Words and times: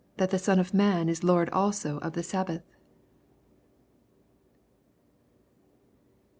That 0.17 0.31
the 0.31 0.39
Son 0.39 0.57
of 0.57 0.73
man 0.73 1.07
is 1.09 1.23
Lord 1.23 1.47
also 1.51 1.99
oi 2.03 2.09
the 2.09 2.23
sab* 2.23 2.47
bath. 2.47 2.63